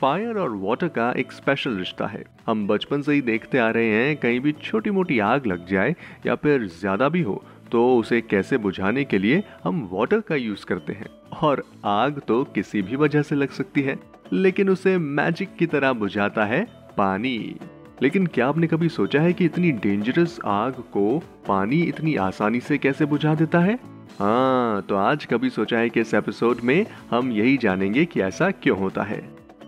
[0.00, 3.88] Fire और water का एक स्पेशल रिश्ता है। हम बचपन से ही देखते आ रहे
[3.88, 5.94] हैं, कहीं भी छोटी मोटी आग लग जाए
[6.26, 7.42] या फिर ज़्यादा भी हो
[7.72, 11.06] तो उसे कैसे बुझाने के लिए हम वाटर का यूज़ करते हैं।
[11.42, 13.98] और आग तो किसी भी वजह से लग सकती है,
[14.32, 16.66] लेकिन उसे मैजिक की तरह बुझाता है
[16.98, 17.54] पानी।
[18.02, 22.78] लेकिन क्या आपने कभी सोचा है कि इतनी डेंजरस आग को पानी इतनी आसानी से
[22.78, 23.78] कैसे बुझा देता है?
[24.20, 28.50] हाँ तो आज कभी सोचा है कि इस एपिसोड में हम यही जानेंगे कि ऐसा
[28.52, 29.20] क्यों होता है।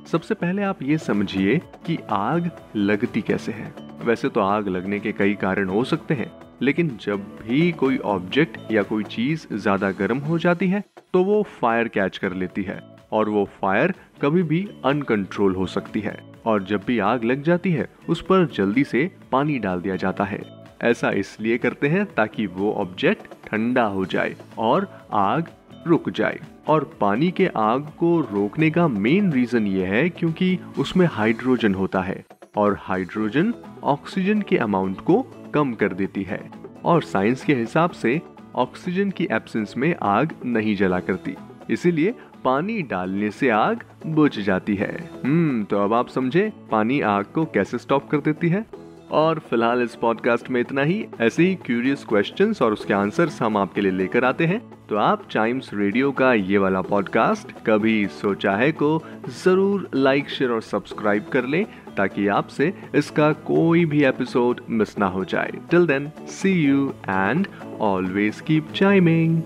[0.07, 3.73] सबसे पहले आप ये समझिए कि आग लगती कैसे है।
[4.05, 6.31] वैसे तो आग लगने के कई कारण हो सकते हैं,
[6.63, 10.83] लेकिन जब भी कोई ऑब्जेक्ट या कोई चीज़ ज़्यादा गर्म हो जाती है
[11.15, 12.81] तो वो फायर कैच कर लेती है,
[13.13, 17.73] और वो फायर कभी भी अनकंट्रोल हो सकती है, और जब भी आग लग जाती
[17.73, 20.43] है, उस पर जल्दी से पानी डाल दिया जाता है।
[20.83, 25.49] ऐसा इसलिए करते हैं ताकि वो ऑब्जेक्ट ठंडा हो जाए, और आग
[25.87, 31.07] रुक जाए। और पानी के आग को रोकने का मेन रीजन ये है क्योंकि उसमें
[31.07, 32.25] हाइड्रोजन होता है
[32.57, 35.23] और हाइड्रोजन ऑक्सीजन के अमाउंट को
[35.55, 36.51] कम कर देती है।
[36.85, 38.21] और साइंस के हिसाब से
[38.55, 41.35] ऑक्सीजन की एब्सेंस में आग नहीं जला करती।
[41.71, 47.25] इसीलिए पानी डालने से आग बुझ जाती है। हम्म तो अब आप समझे, पानी आग
[47.25, 48.67] को कैसे स्टॉप कर देती है?
[49.13, 53.57] और फ़िलहाल इस पॉडकास्ट में इतना ही। ऐसे ही क्यूरियस क्वेश्चंस और उसके आंसर्स हम
[53.57, 58.57] आपके लिए लेकर आते हैं। तो आप टाइम्स रेडियो का ये वाला पॉडकास्ट कभी सोचा
[58.57, 58.99] है को
[59.45, 61.65] ज़रूर लाइक शेयर और सब्सक्राइब कर लें
[61.97, 67.47] ताकि आपसे इसका कोई भी एपिसोड मिस ना हो जाए। Till then see you and
[67.81, 69.41] always keep chiming